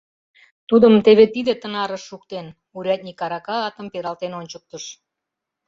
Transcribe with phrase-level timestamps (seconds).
[0.69, 4.85] Тудым теве тиде тынарыш шуктен,— урядник арака атым пералтен ончыктыш.